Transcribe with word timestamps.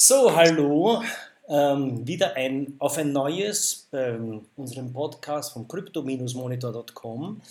So, 0.00 0.32
hallo. 0.32 1.02
Ähm, 1.48 2.06
wieder 2.06 2.36
ein, 2.36 2.76
auf 2.78 2.96
ein 2.98 3.10
neues 3.10 3.88
bei 3.90 4.10
ähm, 4.10 4.46
unserem 4.56 4.92
Podcast 4.92 5.52
von 5.52 5.66
crypto-monitor.com. 5.66 7.42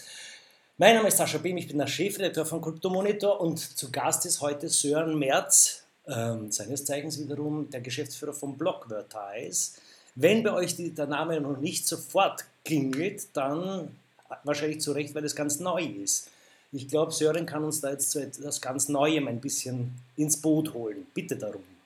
Mein 0.77 0.95
Name 0.95 1.09
ist 1.09 1.17
Sascha 1.17 1.39
Behm, 1.39 1.57
ich 1.57 1.67
bin 1.67 1.77
der 1.77 1.87
Chefredakteur 1.87 2.45
von 2.45 2.61
Crypto-Monitor 2.61 3.41
und 3.41 3.59
zu 3.59 3.91
Gast 3.91 4.25
ist 4.25 4.39
heute 4.39 4.69
Sören 4.69 5.19
Merz, 5.19 5.83
ähm, 6.07 6.49
seines 6.49 6.85
Zeichens 6.85 7.19
wiederum 7.19 7.69
der 7.69 7.81
Geschäftsführer 7.81 8.31
von 8.31 8.57
Blockvertise. 8.57 9.71
Wenn 10.15 10.41
bei 10.41 10.53
euch 10.53 10.77
die, 10.77 10.91
der 10.91 11.07
Name 11.07 11.41
noch 11.41 11.57
nicht 11.57 11.85
sofort 11.85 12.45
klingelt, 12.63 13.27
dann 13.33 13.93
wahrscheinlich 14.45 14.79
zu 14.79 14.93
Recht, 14.93 15.13
weil 15.13 15.25
es 15.25 15.35
ganz 15.35 15.59
neu 15.59 15.83
ist. 15.83 16.29
Ich 16.71 16.87
glaube, 16.87 17.11
Sören 17.11 17.45
kann 17.45 17.65
uns 17.65 17.81
da 17.81 17.91
jetzt 17.91 18.09
zu 18.09 18.21
etwas 18.21 18.61
ganz 18.61 18.87
Neuem 18.87 19.27
ein 19.27 19.41
bisschen 19.41 19.99
ins 20.15 20.41
Boot 20.41 20.73
holen. 20.73 21.07
Bitte 21.13 21.35
darum. 21.35 21.76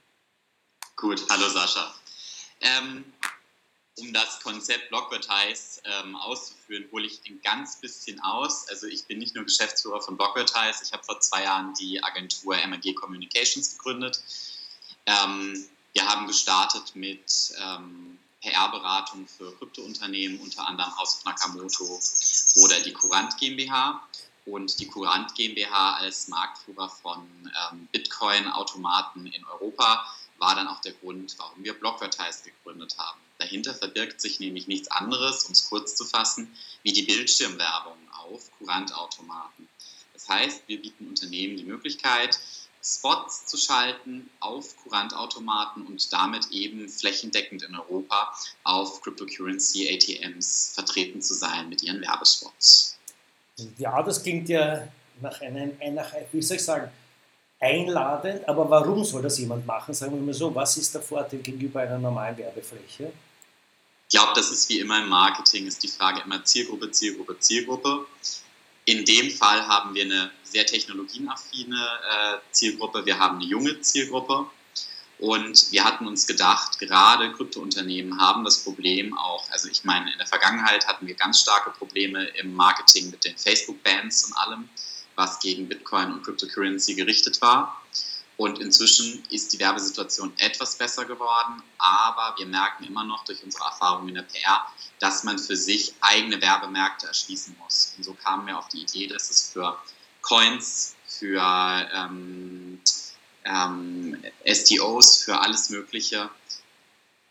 Gut, 1.02 1.26
hallo 1.32 1.50
Sascha. 1.50 1.96
Ähm, 2.60 3.04
um 3.98 4.14
das 4.14 4.40
Konzept 4.42 4.90
Blockvertise 4.90 5.82
ähm, 5.84 6.16
auszuführen, 6.16 6.88
hole 6.92 7.08
ich 7.08 7.20
ein 7.28 7.42
ganz 7.42 7.82
bisschen 7.82 8.20
aus. 8.20 8.70
Also 8.70 8.86
ich 8.86 9.08
bin 9.08 9.18
nicht 9.18 9.34
nur 9.34 9.44
Geschäftsführer 9.44 10.00
von 10.00 10.16
Blockvertise, 10.16 10.84
ich 10.84 10.94
habe 10.94 11.04
vor 11.04 11.20
zwei 11.20 11.42
Jahren 11.42 11.74
die 11.74 12.04
Agentur 12.04 12.56
MRG 12.56 12.94
Communications 12.94 13.80
gegründet. 13.80 14.22
Ähm, 15.08 15.68
wir 15.94 16.06
haben 16.08 16.28
gestartet 16.28 16.96
mit 16.96 17.52
ähm, 17.60 18.20
PR-Beratung 18.44 19.28
für 19.28 19.58
Kryptounternehmen, 19.58 20.40
unter 20.40 20.68
anderem 20.68 20.96
House 21.00 21.26
Nakamoto 21.26 22.00
oder 22.58 22.80
die 22.82 22.94
Courant 22.94 23.36
GmbH. 23.40 24.08
Und 24.46 24.80
die 24.80 24.88
Courant 24.88 25.34
GmbH 25.34 25.96
als 25.96 26.28
Marktführer 26.28 26.90
von 26.90 27.28
ähm, 27.72 27.88
Bitcoin-Automaten 27.92 29.26
in 29.26 29.44
Europa 29.46 30.06
war 30.42 30.56
dann 30.56 30.68
auch 30.68 30.82
der 30.82 30.94
Grund, 30.94 31.36
warum 31.38 31.64
wir 31.64 31.74
Blockvertise 31.74 32.44
gegründet 32.44 32.98
haben. 32.98 33.20
Dahinter 33.38 33.74
verbirgt 33.74 34.20
sich 34.20 34.40
nämlich 34.40 34.68
nichts 34.68 34.90
anderes, 34.90 35.46
um 35.46 35.52
es 35.52 35.70
kurz 35.70 35.96
zu 35.96 36.04
fassen, 36.04 36.52
wie 36.84 36.92
die 36.92 37.04
Bildschirmwerbung 37.04 37.98
auf 38.12 38.50
Kurantautomaten. 38.58 39.70
Das 40.14 40.28
heißt, 40.28 40.64
wir 40.68 40.82
bieten 40.82 41.08
Unternehmen 41.08 41.58
die 41.58 41.64
Möglichkeit, 41.64 42.40
Spots 42.84 43.46
zu 43.46 43.58
schalten 43.58 44.30
auf 44.40 44.76
Kurantautomaten 44.78 45.86
und 45.86 46.12
damit 46.12 46.50
eben 46.52 46.90
flächendeckend 46.90 47.62
in 47.62 47.76
Europa 47.76 48.34
auf 48.64 49.02
Cryptocurrency 49.02 49.88
ATMs 49.94 50.72
vertreten 50.74 51.22
zu 51.22 51.36
sein 51.36 51.70
mit 51.70 51.84
ihren 51.84 52.02
Werbespots. 52.02 52.98
Ja, 53.78 54.02
das 54.02 54.24
klingt 54.24 54.50
ja 54.50 54.88
nach 55.22 55.40
einem, 55.42 55.78
nach, 55.94 56.12
wie 56.32 56.42
soll 56.42 56.58
ich 56.58 56.64
sagen, 56.64 56.92
einladend, 57.62 58.48
aber 58.50 58.70
warum 58.70 59.04
soll 59.06 59.22
das 59.22 59.38
jemand 59.38 59.66
machen? 59.66 59.94
Sagen 59.94 60.14
wir 60.14 60.22
mal 60.22 60.34
so, 60.34 60.54
was 60.54 60.78
ist 60.78 60.94
der 60.96 61.02
Vorteil 61.02 61.40
gegenüber 61.40 61.82
einer 61.82 62.00
normalen 62.00 62.36
Werbefläche? 62.38 63.14
Ich 64.10 64.18
glaube, 64.18 64.34
das 64.36 64.52
ist 64.52 64.68
wie 64.68 64.80
immer 64.80 65.02
im 65.02 65.08
Marketing, 65.08 65.68
ist 65.68 65.84
die 65.84 65.88
Frage 65.88 66.22
immer 66.26 66.44
Zielgruppe, 66.44 66.92
Zielgruppe, 66.92 67.40
Zielgruppe. 67.40 68.06
In 68.86 69.06
dem 69.06 69.30
Fall 69.30 69.66
haben 69.68 69.94
wir 69.94 70.04
eine 70.04 70.32
sehr 70.44 70.66
technologienaffine 70.66 71.76
äh, 71.76 72.38
Zielgruppe, 72.52 73.06
wir 73.06 73.20
haben 73.20 73.38
eine 73.38 73.46
junge 73.46 73.80
Zielgruppe 73.80 74.48
und 75.20 75.72
wir 75.72 75.84
hatten 75.84 76.08
uns 76.08 76.26
gedacht, 76.26 76.80
gerade 76.80 77.32
Kryptounternehmen 77.32 78.20
haben 78.20 78.44
das 78.44 78.64
Problem 78.64 79.16
auch, 79.16 79.48
also 79.52 79.70
ich 79.70 79.84
meine, 79.84 80.12
in 80.12 80.18
der 80.18 80.26
Vergangenheit 80.26 80.88
hatten 80.88 81.06
wir 81.06 81.14
ganz 81.14 81.42
starke 81.42 81.70
Probleme 81.70 82.26
im 82.40 82.56
Marketing 82.56 83.12
mit 83.12 83.24
den 83.24 83.38
Facebook-Bands 83.38 84.26
und 84.26 84.34
allem 84.34 84.68
was 85.16 85.40
gegen 85.40 85.68
Bitcoin 85.68 86.12
und 86.12 86.24
Cryptocurrency 86.24 86.96
gerichtet 86.96 87.42
war. 87.42 87.82
Und 88.38 88.60
inzwischen 88.60 89.24
ist 89.30 89.54
die 89.54 89.60
Werbesituation 89.60 90.34
etwas 90.38 90.76
besser 90.76 91.06
geworden, 91.06 91.62
aber 91.78 92.36
wir 92.40 92.48
merken 92.48 92.86
immer 92.86 93.04
noch 93.04 93.24
durch 93.24 93.44
unsere 93.44 93.66
Erfahrung 93.66 94.08
in 94.08 94.16
der 94.16 94.24
PR, 94.24 94.66
dass 95.00 95.24
man 95.24 95.38
für 95.38 95.56
sich 95.56 95.94
eigene 96.02 96.42
Werbemärkte 96.42 97.06
erschließen 97.08 97.56
muss. 97.62 97.94
Und 97.98 98.04
so 98.04 98.14
kamen 98.14 98.48
wir 98.48 98.58
auf 98.58 98.68
die 98.70 98.82
Idee, 98.82 99.06
dass 99.06 99.30
es 99.30 99.52
für 99.52 99.78
Coins, 100.22 100.96
für 101.06 101.40
ähm, 101.94 102.82
ähm, 103.44 104.24
STOs, 104.48 105.24
für 105.24 105.40
alles 105.40 105.70
Mögliche 105.70 106.30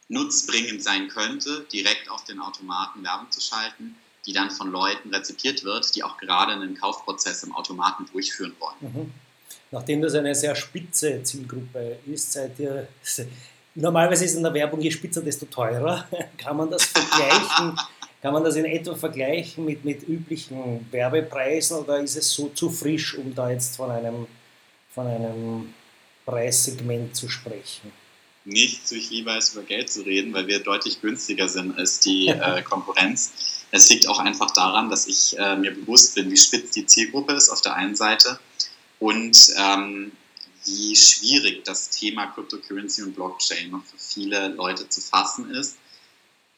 nutzbringend 0.09 0.83
sein 0.83 1.09
könnte, 1.09 1.67
direkt 1.73 2.09
auf 2.09 2.25
den 2.25 2.41
Automaten 2.41 3.03
Werbung 3.03 3.31
zu 3.31 3.41
schalten 3.41 3.97
die 4.27 4.33
dann 4.33 4.51
von 4.51 4.71
Leuten 4.71 5.15
rezipiert 5.15 5.65
wird, 5.65 5.95
die 5.95 6.03
auch 6.03 6.19
gerade 6.19 6.53
einen 6.53 6.77
Kaufprozess 6.77 7.43
im 7.43 7.55
Automaten 7.55 8.07
durchführen 8.13 8.55
wollen. 8.59 8.77
Mhm. 8.81 9.13
Nachdem 9.71 10.03
das 10.03 10.15
eine 10.15 10.35
sehr 10.35 10.55
spitze 10.55 11.23
Zielgruppe 11.23 11.99
ist, 12.07 12.33
seid 12.33 12.59
ihr. 12.59 12.89
Normalerweise 13.75 14.25
ist 14.25 14.35
in 14.35 14.43
der 14.43 14.53
Werbung, 14.53 14.81
je 14.81 14.91
spitzer, 14.91 15.23
desto 15.23 15.47
teurer. 15.47 16.09
Kann 16.37 16.57
man 16.57 16.71
das 16.71 16.85
vergleichen? 16.85 17.79
Kann 18.21 18.35
man 18.35 18.45
das 18.45 18.57
in 18.57 18.67
etwa 18.67 18.95
vergleichen 18.95 19.65
mit, 19.65 19.85
mit 19.85 20.07
üblichen 20.07 20.87
Werbepreisen 20.91 21.79
oder 21.79 22.01
ist 22.01 22.17
es 22.17 22.31
so 22.31 22.49
zu 22.49 22.69
frisch, 22.69 23.17
um 23.17 23.35
da 23.35 23.51
jetzt 23.51 23.77
von 23.77 23.91
einem, 23.91 24.27
von 24.93 25.07
einem 25.07 25.73
Preissegment 26.27 27.17
zu 27.17 27.29
sprechen? 27.29 27.93
Nichts, 28.45 28.93
ich 28.93 29.11
lieber 29.11 29.33
als 29.33 29.55
über 29.55 29.63
Geld 29.63 29.91
zu 29.91 30.03
reden, 30.03 30.35
weil 30.35 30.47
wir 30.47 30.61
deutlich 30.61 31.01
günstiger 31.01 31.49
sind 31.49 31.79
als 31.79 32.01
die 32.01 32.29
äh, 32.29 32.63
Konkurrenz. 32.63 33.60
Es 33.73 33.89
liegt 33.89 34.09
auch 34.09 34.19
einfach 34.19 34.51
daran, 34.51 34.91
dass 34.91 35.07
ich 35.07 35.39
äh, 35.39 35.57
mir 35.57 35.73
bewusst 35.73 36.15
bin, 36.15 36.31
wie 36.31 36.37
spitz 36.37 36.73
die 36.73 36.87
Zielgruppe 36.87 37.35
ist 37.35 37.51
auf 37.51 37.61
der 37.61 37.75
einen 37.75 37.95
Seite 37.95 38.41
und 38.99 39.53
ähm, 39.57 40.13
wie 40.65 40.97
schwierig 40.97 41.65
das 41.65 41.91
Thema 41.91 42.27
Cryptocurrency 42.27 43.03
und 43.03 43.15
Blockchain 43.15 43.71
noch 43.71 43.85
für 43.85 43.99
viele 43.99 44.49
Leute 44.49 44.89
zu 44.89 45.01
fassen 45.01 45.51
ist. 45.51 45.77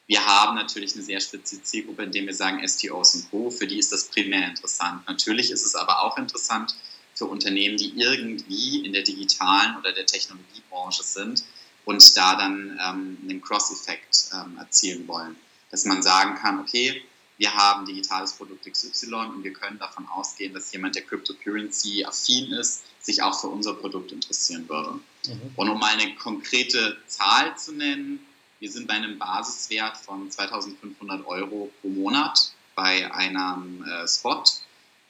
Wir 0.07 0.25
haben 0.25 0.55
natürlich 0.55 0.95
eine 0.95 1.03
sehr 1.03 1.21
spitze 1.21 1.63
Zielgruppe, 1.63 2.03
indem 2.03 2.25
wir 2.25 2.33
sagen 2.33 2.67
STOs 2.67 3.15
und 3.15 3.31
Co. 3.31 3.49
Für 3.49 3.67
die 3.67 3.79
ist 3.79 3.91
das 3.91 4.05
primär 4.05 4.49
interessant. 4.49 5.07
Natürlich 5.07 5.51
ist 5.51 5.65
es 5.65 5.75
aber 5.75 6.03
auch 6.03 6.17
interessant 6.17 6.75
für 7.13 7.25
Unternehmen, 7.25 7.77
die 7.77 7.93
irgendwie 7.95 8.85
in 8.85 8.91
der 8.91 9.03
digitalen 9.03 9.77
oder 9.77 9.93
der 9.93 10.05
Technologiebranche 10.05 11.03
sind 11.03 11.43
und 11.85 12.17
da 12.17 12.35
dann 12.35 12.79
ähm, 12.83 13.17
einen 13.23 13.41
Cross-Effekt 13.41 14.29
ähm, 14.33 14.57
erzielen 14.57 15.07
wollen 15.07 15.37
dass 15.73 15.85
man 15.85 16.03
sagen 16.03 16.35
kann, 16.35 16.59
okay, 16.59 17.01
wir 17.39 17.51
haben 17.51 17.83
digitales 17.87 18.33
Produkt 18.33 18.71
XY 18.71 19.15
und 19.15 19.43
wir 19.43 19.53
können 19.53 19.79
davon 19.79 20.07
ausgehen, 20.07 20.53
dass 20.53 20.71
jemand, 20.71 20.93
der 20.93 21.01
Cryptocurrency 21.01 22.05
affin 22.05 22.51
ist, 22.51 22.83
sich 23.01 23.23
auch 23.23 23.41
für 23.41 23.47
unser 23.47 23.73
Produkt 23.73 24.11
interessieren 24.11 24.69
würde. 24.69 24.99
Mhm. 25.25 25.51
Und 25.55 25.69
um 25.69 25.81
eine 25.81 26.13
konkrete 26.13 26.97
Zahl 27.07 27.57
zu 27.57 27.71
nennen, 27.71 28.23
wir 28.59 28.71
sind 28.71 28.87
bei 28.87 28.93
einem 28.93 29.17
Basiswert 29.17 29.97
von 29.97 30.29
2500 30.29 31.25
Euro 31.25 31.71
pro 31.81 31.89
Monat 31.89 32.53
bei 32.75 33.11
einem 33.11 33.83
äh, 33.83 34.07
Spot. 34.07 34.43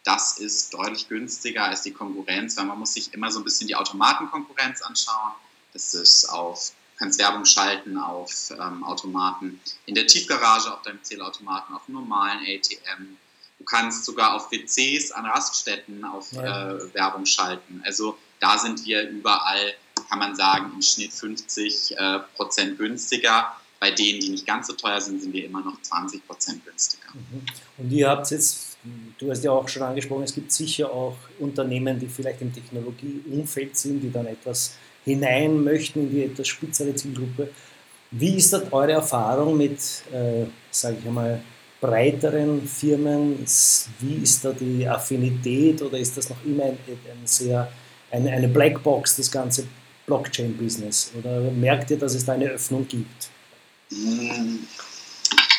Das 0.05 0.37
ist 0.37 0.73
deutlich 0.73 1.09
günstiger 1.09 1.65
als 1.65 1.81
die 1.81 1.91
Konkurrenz, 1.91 2.55
weil 2.55 2.65
man 2.65 2.79
muss 2.79 2.93
sich 2.93 3.13
immer 3.13 3.29
so 3.31 3.41
ein 3.41 3.43
bisschen 3.43 3.67
die 3.67 3.75
Automatenkonkurrenz 3.75 4.81
anschauen. 4.81 5.33
Das 5.73 5.93
ist 5.93 6.29
auf 6.29 6.71
kannst 6.97 7.19
Werbung 7.19 7.45
schalten 7.45 7.97
auf 7.97 8.51
ähm, 8.51 8.83
Automaten 8.83 9.59
in 9.85 9.95
der 9.95 10.07
Tiefgarage, 10.07 10.71
auf 10.71 10.81
deinem 10.83 11.03
Zählautomaten, 11.03 11.75
auf 11.75 11.87
normalen 11.87 12.39
ATM. 12.39 13.17
Du 13.59 13.65
kannst 13.65 14.05
sogar 14.05 14.35
auf 14.35 14.51
WCs 14.51 15.11
an 15.11 15.25
Raststätten 15.25 16.03
auf 16.03 16.31
ja. 16.33 16.71
äh, 16.71 16.93
Werbung 16.93 17.25
schalten. 17.25 17.81
Also 17.85 18.17
da 18.39 18.57
sind 18.57 18.85
wir 18.85 19.09
überall, 19.09 19.73
kann 20.09 20.19
man 20.19 20.35
sagen, 20.35 20.71
im 20.75 20.81
Schnitt 20.81 21.13
50 21.13 21.97
äh, 21.97 22.19
Prozent 22.35 22.77
günstiger. 22.77 23.55
Bei 23.79 23.91
denen, 23.91 24.19
die 24.19 24.29
nicht 24.29 24.45
ganz 24.45 24.67
so 24.67 24.73
teuer 24.73 25.01
sind, 25.01 25.21
sind 25.21 25.33
wir 25.33 25.45
immer 25.45 25.61
noch 25.61 25.81
20 25.81 26.25
Prozent 26.25 26.65
günstiger. 26.65 27.07
Mhm. 27.13 27.45
Und 27.77 27.91
ihr 27.91 28.09
habt 28.09 28.31
jetzt, 28.31 28.77
du 29.17 29.29
hast 29.29 29.43
ja 29.43 29.51
auch 29.51 29.67
schon 29.67 29.83
angesprochen, 29.83 30.23
es 30.23 30.33
gibt 30.33 30.51
sicher 30.51 30.89
auch 30.89 31.17
Unternehmen, 31.39 31.99
die 31.99 32.07
vielleicht 32.07 32.41
im 32.41 32.53
Technologieumfeld 32.53 33.77
sind, 33.77 34.01
die 34.01 34.11
dann 34.11 34.25
etwas 34.25 34.75
hinein 35.05 35.63
möchten 35.63 36.01
in 36.01 36.11
die 36.11 36.23
etwas 36.23 36.47
spitzere 36.47 36.95
Zielgruppe. 36.95 37.49
Wie 38.11 38.37
ist 38.37 38.53
das 38.53 38.71
eure 38.71 38.91
Erfahrung 38.93 39.57
mit, 39.57 39.79
äh, 40.11 40.45
sage 40.71 40.97
ich 40.99 41.07
einmal, 41.07 41.41
breiteren 41.81 42.67
Firmen? 42.67 43.39
Wie 43.99 44.15
ist 44.23 44.45
da 44.45 44.51
die 44.51 44.87
Affinität 44.87 45.81
oder 45.81 45.97
ist 45.97 46.15
das 46.15 46.29
noch 46.29 46.37
immer 46.45 46.65
ein, 46.65 46.77
ein 46.87 47.25
sehr, 47.25 47.71
eine, 48.11 48.31
eine 48.31 48.47
Blackbox, 48.47 49.17
das 49.17 49.31
ganze 49.31 49.67
Blockchain-Business? 50.05 51.11
Oder 51.17 51.41
merkt 51.51 51.91
ihr, 51.91 51.97
dass 51.97 52.13
es 52.13 52.23
da 52.23 52.33
eine 52.33 52.49
Öffnung 52.49 52.87
gibt? 52.87 53.29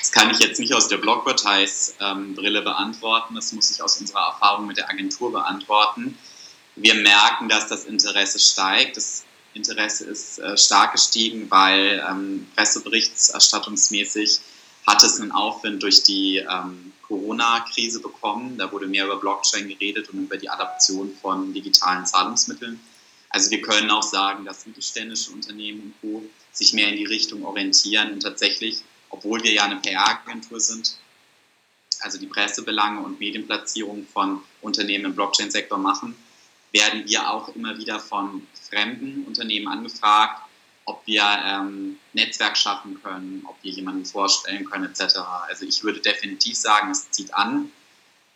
Das 0.01 0.13
kann 0.13 0.31
ich 0.31 0.39
jetzt 0.39 0.61
nicht 0.61 0.73
aus 0.73 0.89
der 0.89 0.99
Blockvertise-Brille 0.99 2.63
beantworten. 2.63 3.35
Das 3.35 3.53
muss 3.53 3.71
ich 3.73 3.83
aus 3.83 4.01
unserer 4.01 4.29
Erfahrung 4.29 4.67
mit 4.67 4.77
der 4.77 4.89
Agentur 4.89 5.33
beantworten. 5.33 6.17
Wir 6.77 6.95
merken, 6.95 7.49
dass 7.49 7.69
das 7.69 7.85
Interesse 7.85 8.39
steigt. 8.39 8.97
Das 8.97 9.25
Interesse 9.55 10.05
ist 10.05 10.39
äh, 10.39 10.56
stark 10.56 10.93
gestiegen, 10.93 11.51
weil 11.51 12.05
ähm, 12.09 12.47
presseberichterstattungsmäßig 12.56 14.41
hat 14.87 15.03
es 15.03 15.21
einen 15.21 15.33
Aufwind 15.33 15.83
durch 15.83 16.03
die 16.03 16.39
ähm, 16.39 16.93
Corona-Krise 17.03 18.01
bekommen. 18.01 18.59
Da 18.59 18.71
wurde 18.71 18.87
mehr 18.87 19.06
über 19.06 19.17
Blockchain 19.17 19.69
geredet 19.69 20.11
und 20.11 20.25
über 20.25 20.37
die 20.37 20.51
Adaption 20.51 21.15
von 21.23 21.53
digitalen 21.55 22.05
Zahlungsmitteln. 22.05 22.81
Also 23.31 23.51
wir 23.51 23.62
können 23.62 23.91
auch 23.91 24.03
sagen, 24.03 24.45
dass 24.45 24.67
mittelständische 24.67 25.31
Unternehmen 25.33 25.81
und 25.81 26.01
Co. 26.01 26.23
sich 26.53 26.73
mehr 26.73 26.89
in 26.89 26.97
die 26.97 27.05
Richtung 27.05 27.45
orientieren 27.45 28.12
und 28.12 28.23
tatsächlich, 28.23 28.83
obwohl 29.11 29.43
wir 29.43 29.53
ja 29.53 29.65
eine 29.65 29.77
PR-Agentur 29.77 30.61
sind, 30.61 30.97
also 32.01 32.19
die 32.19 32.27
Pressebelange 32.27 33.01
und 33.01 33.19
Medienplatzierung 33.19 34.06
von 34.12 34.43
Unternehmen 34.61 35.06
im 35.06 35.15
Blockchain-Sektor 35.15 35.79
machen, 35.79 36.15
werden 36.75 37.06
wir 37.06 37.31
auch 37.31 37.49
immer 37.55 37.79
wieder 37.79 38.00
von 38.00 38.47
fremden 38.69 39.25
Unternehmen 39.25 39.69
angefragt, 39.69 40.43
ob 40.85 41.06
wir 41.06 41.23
ähm, 41.23 41.99
Netzwerk 42.12 42.59
schaffen 42.59 43.00
können, 43.03 43.44
ob 43.47 43.56
wir 43.62 43.71
jemanden 43.71 44.05
vorstellen 44.05 44.69
können, 44.69 44.91
etc. 44.91 45.17
Also 45.49 45.65
ich 45.65 45.82
würde 45.82 46.00
definitiv 46.00 46.56
sagen, 46.56 46.91
es 46.91 47.11
zieht 47.11 47.32
an. 47.32 47.71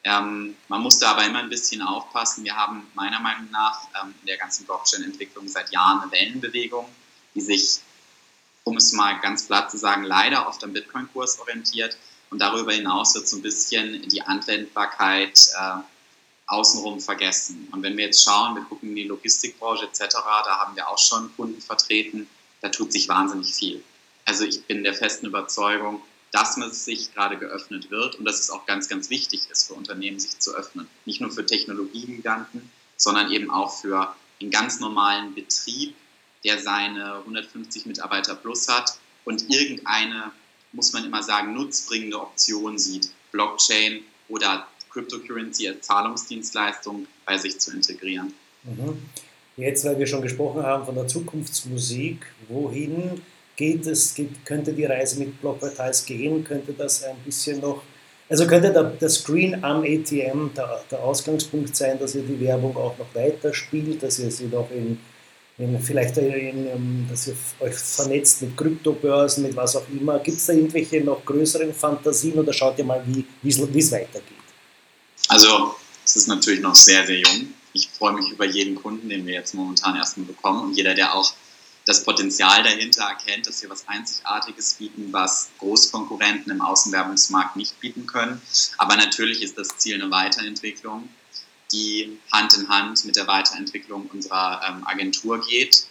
Ähm, 0.04 0.56
man 0.68 0.82
muss 0.82 1.00
da 1.00 1.10
aber 1.10 1.26
immer 1.26 1.40
ein 1.40 1.50
bisschen 1.50 1.82
aufpassen. 1.82 2.44
Wir 2.44 2.56
haben 2.56 2.86
meiner 2.94 3.20
Meinung 3.20 3.50
nach 3.50 3.80
ähm, 4.00 4.14
in 4.20 4.26
der 4.28 4.38
ganzen 4.38 4.64
Blockchain-Entwicklung 4.64 5.48
seit 5.48 5.70
Jahren 5.72 6.00
eine 6.00 6.12
Wellenbewegung, 6.12 6.88
die 7.34 7.40
sich, 7.40 7.80
um 8.62 8.76
es 8.76 8.92
mal 8.92 9.18
ganz 9.20 9.46
platt 9.46 9.70
zu 9.70 9.76
sagen, 9.76 10.04
leider 10.04 10.46
oft 10.48 10.62
am 10.62 10.72
Bitcoin-Kurs 10.72 11.40
orientiert. 11.40 11.98
Und 12.30 12.40
darüber 12.40 12.72
hinaus 12.72 13.14
wird 13.14 13.26
so 13.26 13.36
ein 13.36 13.42
bisschen 13.42 14.08
die 14.08 14.22
Anwendbarkeit 14.22 15.48
äh, 15.58 15.80
außenrum 16.48 17.00
vergessen. 17.00 17.68
Und 17.72 17.82
wenn 17.82 17.96
wir 17.96 18.06
jetzt 18.06 18.24
schauen, 18.24 18.56
wir 18.56 18.64
gucken 18.64 18.90
in 18.90 18.96
die 18.96 19.04
Logistikbranche 19.04 19.84
etc., 19.84 20.16
da 20.44 20.58
haben 20.58 20.74
wir 20.74 20.88
auch 20.88 20.98
schon 20.98 21.30
Kunden 21.36 21.60
vertreten, 21.60 22.28
da 22.60 22.70
tut 22.70 22.92
sich 22.92 23.08
wahnsinnig 23.08 23.54
viel. 23.54 23.84
Also 24.24 24.44
ich 24.44 24.64
bin 24.64 24.82
der 24.82 24.94
festen 24.94 25.26
Überzeugung, 25.26 26.02
dass 26.32 26.56
man 26.56 26.72
sich 26.72 27.14
gerade 27.14 27.38
geöffnet 27.38 27.90
wird 27.90 28.16
und 28.16 28.24
dass 28.24 28.40
es 28.40 28.50
auch 28.50 28.66
ganz, 28.66 28.88
ganz 28.88 29.08
wichtig 29.10 29.48
ist 29.50 29.68
für 29.68 29.74
Unternehmen, 29.74 30.18
sich 30.18 30.38
zu 30.38 30.54
öffnen. 30.54 30.88
Nicht 31.04 31.20
nur 31.20 31.30
für 31.30 31.46
Technologiegiganten, 31.46 32.70
sondern 32.96 33.30
eben 33.30 33.50
auch 33.50 33.80
für 33.80 34.14
den 34.40 34.50
ganz 34.50 34.80
normalen 34.80 35.34
Betrieb, 35.34 35.94
der 36.44 36.60
seine 36.60 37.16
150 37.16 37.86
Mitarbeiter 37.86 38.34
plus 38.34 38.68
hat 38.68 38.98
und 39.24 39.50
irgendeine, 39.50 40.32
muss 40.72 40.92
man 40.92 41.04
immer 41.04 41.22
sagen, 41.22 41.54
nutzbringende 41.54 42.20
Option 42.20 42.78
sieht, 42.78 43.10
Blockchain 43.32 44.04
oder 44.28 44.66
Cryptocurrency 44.90 45.68
als 45.68 45.86
Zahlungsdienstleistung 45.86 47.06
bei 47.26 47.36
sich 47.38 47.58
zu 47.58 47.72
integrieren. 47.72 48.32
Mhm. 48.64 48.98
Jetzt, 49.58 49.84
weil 49.84 49.98
wir 49.98 50.06
schon 50.06 50.22
gesprochen 50.22 50.62
haben 50.62 50.86
von 50.86 50.94
der 50.94 51.08
Zukunftsmusik, 51.08 52.26
wohin 52.48 53.20
geht 53.56 53.84
es, 53.86 54.14
könnte 54.44 54.72
die 54.72 54.84
Reise 54.84 55.18
mit 55.18 55.40
Blockportals 55.40 56.06
gehen? 56.06 56.44
Könnte 56.44 56.72
das 56.72 57.02
ein 57.02 57.16
bisschen 57.24 57.60
noch, 57.60 57.82
also 58.28 58.46
könnte 58.46 58.72
der, 58.72 58.84
der 58.84 59.08
Screen 59.08 59.64
am 59.64 59.82
ATM 59.82 60.54
der, 60.56 60.80
der 60.88 61.00
Ausgangspunkt 61.02 61.74
sein, 61.74 61.98
dass 61.98 62.14
ihr 62.14 62.22
die 62.22 62.38
Werbung 62.38 62.76
auch 62.76 62.96
noch 62.98 63.12
weiter 63.14 63.52
spielt, 63.52 64.00
dass 64.00 64.20
ihr 64.20 64.30
sie 64.30 64.46
noch 64.46 64.70
in, 64.70 65.00
in 65.58 65.80
vielleicht 65.80 66.16
in, 66.18 67.08
dass 67.10 67.26
ihr 67.26 67.34
euch 67.58 67.74
vernetzt 67.74 68.42
mit 68.42 68.56
Kryptobörsen, 68.56 69.42
mit 69.42 69.56
was 69.56 69.74
auch 69.74 69.86
immer. 69.90 70.20
Gibt 70.20 70.36
es 70.36 70.46
da 70.46 70.52
irgendwelche 70.52 71.00
noch 71.00 71.24
größeren 71.24 71.74
Fantasien 71.74 72.38
oder 72.38 72.52
schaut 72.52 72.78
ihr 72.78 72.84
mal, 72.84 73.02
wie 73.04 73.48
es 73.48 73.90
weitergeht? 73.90 74.37
Also, 75.28 75.76
es 76.04 76.16
ist 76.16 76.28
natürlich 76.28 76.60
noch 76.60 76.74
sehr, 76.74 77.06
sehr 77.06 77.20
jung 77.20 77.54
ich 77.72 77.88
freue 77.90 78.14
mich 78.14 78.30
über 78.30 78.44
jeden 78.44 78.74
Kunden, 78.74 79.08
den 79.08 79.26
wir 79.26 79.34
jetzt 79.34 79.54
momentan 79.54 79.96
erstmal 79.96 80.26
bekommen 80.26 80.62
und 80.62 80.74
jeder, 80.74 80.94
der 80.94 81.14
auch 81.14 81.32
das 81.84 82.04
Potenzial 82.04 82.62
dahinter 82.62 83.04
erkennt, 83.04 83.46
dass 83.46 83.62
wir 83.62 83.70
was 83.70 83.88
Einzigartiges 83.88 84.74
bieten, 84.74 85.12
was 85.12 85.48
Großkonkurrenten 85.58 86.52
im 86.52 86.60
Außenwerbungsmarkt 86.60 87.56
nicht 87.56 87.80
bieten 87.80 88.06
können. 88.06 88.42
Aber 88.76 88.96
natürlich 88.96 89.42
ist 89.42 89.56
das 89.56 89.78
Ziel 89.78 89.94
eine 90.00 90.10
Weiterentwicklung, 90.10 91.08
die 91.72 92.18
Hand 92.30 92.54
in 92.54 92.68
Hand 92.68 93.04
mit 93.06 93.16
der 93.16 93.26
Weiterentwicklung 93.26 94.10
unserer 94.12 94.60
ähm, 94.68 94.86
Agentur 94.86 95.40
geht, 95.46 95.86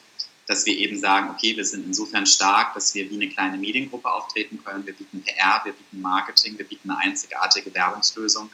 dass 0.45 0.65
wir 0.65 0.77
eben 0.77 0.99
sagen, 0.99 1.31
okay, 1.31 1.57
wir 1.57 1.65
sind 1.65 1.85
insofern 1.85 2.25
stark, 2.25 2.73
dass 2.75 2.93
wir 2.93 3.09
wie 3.09 3.15
eine 3.15 3.29
kleine 3.29 3.57
Mediengruppe 3.57 4.11
auftreten 4.11 4.59
können. 4.63 4.85
Wir 4.85 4.93
bieten 4.93 5.23
PR, 5.23 5.61
wir 5.63 5.73
bieten 5.73 6.01
Marketing, 6.01 6.57
wir 6.57 6.65
bieten 6.65 6.91
eine 6.91 6.99
einzigartige 6.99 7.73
Werbungslösung 7.73 8.49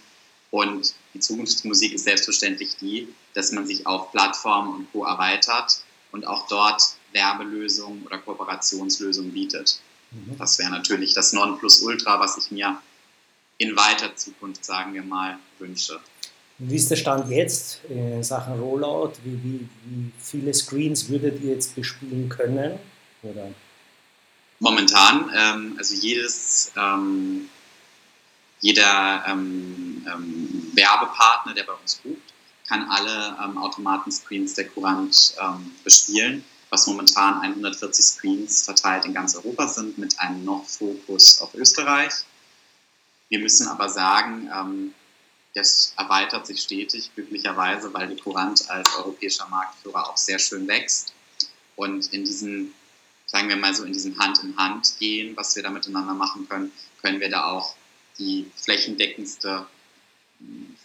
und 0.54 0.94
die 1.16 1.20
Zukunftsmusik 1.20 1.94
ist 1.94 2.04
selbstverständlich 2.04 2.76
die, 2.80 3.08
dass 3.34 3.52
man 3.54 3.66
sich 3.66 3.88
auf 3.88 4.12
Plattformen 4.12 4.76
und 4.76 4.92
Co. 4.92 5.04
erweitert 5.04 5.82
und 6.12 6.28
auch 6.28 6.48
dort 6.48 6.80
Werbelösungen 7.12 8.06
oder 8.06 8.20
Kooperationslösungen 8.20 9.34
bietet. 9.34 9.80
Mhm. 10.12 10.38
Das 10.38 10.60
wäre 10.60 10.70
natürlich 10.70 11.16
das 11.16 11.34
Nonplusultra, 11.34 12.20
was 12.20 12.38
ich 12.38 12.52
mir 12.52 12.78
in 13.58 13.76
weiter 13.76 14.16
Zukunft, 14.16 14.64
sagen 14.64 14.94
wir 14.94 15.02
mal, 15.02 15.40
wünsche. 15.58 16.00
Wie 16.60 16.76
ist 16.76 16.92
der 16.92 16.98
Stand 16.98 17.32
jetzt 17.32 17.82
in 17.90 18.24
Sachen 18.24 18.60
Rollout? 18.60 19.14
Wie, 19.24 19.44
wie, 19.44 19.70
wie 19.86 20.12
viele 20.20 20.54
Screens 20.54 21.10
würdet 21.10 21.42
ihr 21.42 21.54
jetzt 21.54 21.74
bespielen 21.74 22.30
können? 22.30 22.78
Oder? 23.24 23.50
Momentan, 24.60 25.32
ähm, 25.36 25.76
also 25.80 25.96
jedes 25.96 26.72
ähm, 26.78 27.50
jeder 28.64 29.26
ähm, 29.28 30.06
ähm, 30.08 30.72
Werbepartner, 30.74 31.54
der 31.54 31.66
bei 31.66 31.74
uns 31.74 31.96
bucht, 31.96 32.34
kann 32.66 32.90
alle 32.90 33.38
ähm, 33.44 33.58
Automatenscreens 33.58 34.54
der 34.54 34.70
Courant 34.70 35.36
ähm, 35.38 35.76
bespielen, 35.84 36.46
was 36.70 36.88
momentan 36.88 37.42
140 37.42 38.06
Screens 38.06 38.64
verteilt 38.64 39.04
in 39.04 39.14
ganz 39.14 39.36
Europa 39.36 39.68
sind, 39.68 39.98
mit 39.98 40.18
einem 40.18 40.46
noch 40.46 40.66
Fokus 40.66 41.42
auf 41.42 41.54
Österreich. 41.56 42.14
Wir 43.28 43.40
müssen 43.40 43.68
aber 43.68 43.90
sagen, 43.90 44.50
ähm, 44.56 44.94
das 45.54 45.94
erweitert 45.98 46.48
sich 46.48 46.62
stetig, 46.62 47.12
glücklicherweise, 47.16 47.94
weil 47.94 48.08
die 48.08 48.22
Courant 48.22 48.70
als 48.70 48.96
europäischer 48.96 49.46
Marktführer 49.50 50.10
auch 50.10 50.18
sehr 50.18 50.40
schön 50.40 50.70
wächst. 50.70 51.14
Und 51.76 52.14
in 52.14 52.24
diesem, 52.24 52.74
sagen 53.26 53.50
wir 53.50 53.58
mal 53.58 53.76
so, 53.76 53.84
in 53.84 53.92
diesem 53.92 54.18
Hand 54.20 54.42
in 54.42 54.56
Hand 54.56 54.98
gehen, 55.00 55.36
was 55.36 55.54
wir 55.58 55.64
da 55.64 55.70
miteinander 55.70 56.14
machen 56.14 56.48
können, 56.48 56.72
können 57.02 57.20
wir 57.20 57.30
da 57.30 57.44
auch 57.44 57.76
die 58.20 58.50
flächendeckendste 58.56 59.66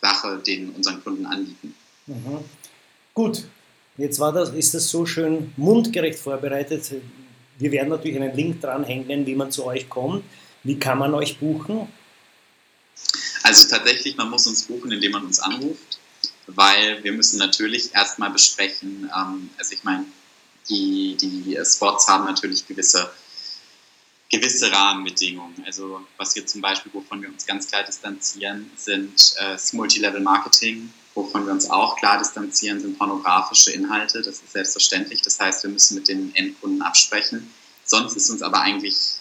Sache 0.01 0.39
den 0.39 0.71
unseren 0.71 1.03
Kunden 1.03 1.27
anbieten. 1.27 1.75
Mhm. 2.07 2.39
Gut, 3.15 3.45
jetzt 3.97 4.19
war 4.21 4.33
das, 4.33 4.51
ist 4.51 4.75
das 4.75 4.89
so 4.89 5.05
schön 5.05 5.53
mundgerecht 5.57 6.19
vorbereitet. 6.19 6.93
Wir 7.59 7.73
werden 7.73 7.89
natürlich 7.89 8.17
einen 8.21 8.37
Link 8.37 8.61
dranhängen, 8.61 9.27
wie 9.27 9.35
man 9.35 9.51
zu 9.51 9.65
euch 9.65 9.89
kommt. 9.89 10.25
Wie 10.63 10.79
kann 10.79 10.99
man 10.99 11.15
euch 11.15 11.39
buchen? 11.39 11.89
Also 13.43 13.69
tatsächlich, 13.69 14.17
man 14.17 14.31
muss 14.31 14.47
uns 14.47 14.65
buchen, 14.65 14.93
indem 14.93 15.13
man 15.13 15.25
uns 15.25 15.41
anruft, 15.41 15.99
weil 16.47 17.03
wir 17.03 17.13
müssen 17.13 17.39
natürlich 17.39 17.95
erstmal 17.95 18.31
besprechen, 18.31 19.11
ähm, 19.17 19.51
also 19.57 19.75
ich 19.75 19.85
meine, 19.85 20.05
die, 20.69 21.17
die 21.17 21.59
Spots 21.65 22.09
haben 22.09 22.25
natürlich 22.25 22.67
gewisse 22.67 23.11
gewisse 24.31 24.71
Rahmenbedingungen. 24.71 25.63
Also 25.65 26.05
was 26.17 26.35
wir 26.37 26.47
zum 26.47 26.61
Beispiel, 26.61 26.93
wovon 26.93 27.23
wir 27.23 27.29
uns 27.29 27.47
ganz 27.47 27.69
klar 27.69 27.83
distanzieren, 27.85 28.71
sind 28.77 29.35
äh, 29.39 29.53
das 29.53 29.73
Multilevel 29.73 30.21
Marketing. 30.21 30.93
Wovon 31.15 31.47
wir 31.47 31.53
uns 31.53 31.71
auch 31.71 31.97
klar 31.97 32.19
distanzieren, 32.19 32.81
sind 32.81 32.99
pornografische 32.99 33.73
Inhalte. 33.73 34.23
Das 34.23 34.37
ist 34.41 34.53
selbstverständlich. 34.53 35.23
Das 35.23 35.41
heißt, 35.41 35.63
wir 35.65 35.71
müssen 35.71 35.95
mit 35.97 36.09
den 36.09 36.35
Endkunden 36.35 36.83
absprechen. 36.83 37.53
Sonst 37.85 38.15
ist 38.17 38.31
uns 38.31 38.43
aber 38.43 38.61
eigentlich 38.61 39.17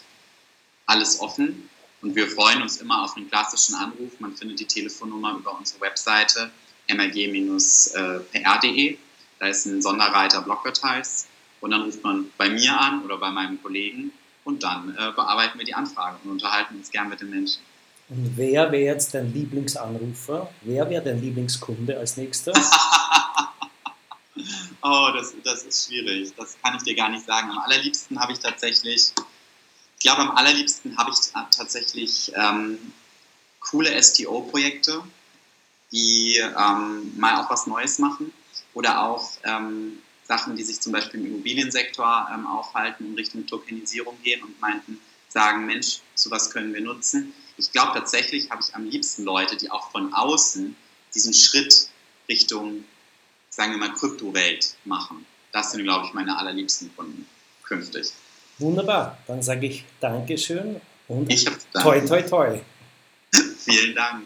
alles 0.85 1.19
offen. 1.19 1.69
Und 2.01 2.15
wir 2.15 2.27
freuen 2.29 2.61
uns 2.61 2.77
immer 2.77 3.03
auf 3.03 3.15
einen 3.15 3.29
klassischen 3.29 3.73
Anruf. 3.75 4.19
Man 4.19 4.35
findet 4.35 4.59
die 4.59 4.65
Telefonnummer 4.65 5.37
über 5.37 5.57
unsere 5.57 5.81
Webseite 5.81 6.51
mrg-pr.de. 6.87 7.57
Da 9.39 9.47
ist 9.47 9.65
ein 9.65 9.81
Sonderreiter 9.81 10.41
Blockdetails. 10.41 11.27
Und 11.61 11.71
dann 11.71 11.81
ruft 11.81 12.03
man 12.03 12.29
bei 12.37 12.49
mir 12.49 12.79
an 12.79 13.03
oder 13.03 13.17
bei 13.17 13.31
meinem 13.31 13.59
Kollegen 13.63 14.11
und 14.47 14.63
dann 14.63 14.95
äh, 14.95 15.11
bearbeiten 15.11 15.59
wir 15.59 15.65
die 15.65 15.73
Anfrage 15.73 16.17
und 16.23 16.31
unterhalten 16.31 16.77
uns 16.77 16.89
gern 16.89 17.09
mit 17.09 17.19
den 17.19 17.29
Menschen. 17.29 17.61
Und 18.07 18.31
wer 18.37 18.71
wäre 18.71 18.93
jetzt 18.93 19.13
dein 19.13 19.33
Lieblingsanrufer? 19.33 20.49
Wer 20.61 20.89
wäre 20.89 21.03
dein 21.03 21.21
Lieblingskunde 21.21 21.97
als 21.97 22.15
nächster? 22.15 22.53
oh, 24.81 25.09
das, 25.13 25.35
das 25.43 25.63
ist 25.63 25.87
schwierig. 25.87 26.33
Das 26.37 26.55
kann 26.63 26.77
ich 26.77 26.83
dir 26.83 26.95
gar 26.95 27.09
nicht 27.09 27.25
sagen. 27.25 27.51
Am 27.51 27.57
allerliebsten 27.57 28.17
habe 28.17 28.31
ich 28.31 28.39
tatsächlich, 28.39 29.11
ich 29.97 30.01
glaube, 30.01 30.21
am 30.21 30.31
allerliebsten 30.31 30.97
habe 30.97 31.11
ich 31.11 31.17
tatsächlich 31.51 32.31
ähm, 32.33 32.77
coole 33.59 34.01
STO-Projekte, 34.01 35.03
die 35.91 36.37
ähm, 36.37 37.11
mal 37.17 37.43
auch 37.43 37.49
was 37.49 37.67
Neues 37.67 37.99
machen 37.99 38.31
oder 38.73 39.03
auch 39.03 39.29
ähm, 39.43 39.99
Sachen, 40.27 40.55
die 40.55 40.63
sich 40.63 40.81
zum 40.81 40.91
Beispiel 40.91 41.21
im 41.21 41.27
Immobiliensektor 41.27 42.27
ähm, 42.33 42.45
aufhalten, 42.45 43.05
in 43.05 43.15
Richtung 43.15 43.45
Tokenisierung 43.47 44.17
gehen 44.23 44.43
und 44.43 44.59
meinten, 44.59 44.99
sagen, 45.29 45.65
Mensch, 45.65 45.99
sowas 46.15 46.51
können 46.51 46.73
wir 46.73 46.81
nutzen. 46.81 47.33
Ich 47.57 47.71
glaube 47.71 47.93
tatsächlich 47.93 48.49
habe 48.49 48.61
ich 48.61 48.75
am 48.75 48.85
liebsten 48.85 49.23
Leute, 49.23 49.57
die 49.57 49.71
auch 49.71 49.91
von 49.91 50.13
außen 50.13 50.75
diesen 51.13 51.33
Schritt 51.33 51.89
Richtung, 52.29 52.83
sagen 53.49 53.71
wir 53.71 53.79
mal, 53.79 53.93
Kryptowelt 53.93 54.75
machen. 54.85 55.25
Das 55.51 55.71
sind, 55.71 55.83
glaube 55.83 56.05
ich, 56.05 56.13
meine 56.13 56.37
allerliebsten 56.37 56.95
Kunden 56.95 57.27
künftig. 57.63 58.11
Wunderbar, 58.59 59.17
dann 59.27 59.41
sage 59.41 59.67
ich 59.67 59.85
Dankeschön 59.99 60.81
und 61.07 61.31
ich 61.31 61.45
toi 61.73 62.01
toi 62.01 62.21
toi. 62.21 62.59
Vielen 63.59 63.95
Dank. 63.95 64.23